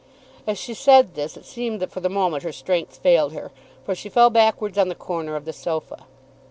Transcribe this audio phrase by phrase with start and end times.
[0.47, 3.51] As she said this it seemed that for the moment her strength failed her,
[3.83, 6.07] for she fell backwards on the corner of the sofa.